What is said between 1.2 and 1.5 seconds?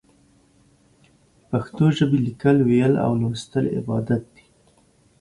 د